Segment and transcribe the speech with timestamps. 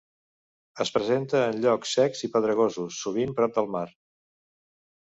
[0.85, 3.89] Es presenta en llocs secs i pedregosos, sovint prop del mar.